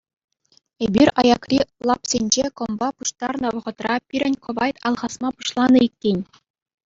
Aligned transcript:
Эпир 0.85 1.07
аякри 1.23 1.59
лапсенче 1.89 2.45
кӑмпа 2.61 2.89
пуҫтарнӑ 3.01 3.49
вӑхӑтра 3.57 3.95
пирӗн 4.13 4.35
кӑвайт 4.47 4.75
алхасма 4.91 5.29
пуҫланӑ 5.37 5.79
иккен. 5.89 6.19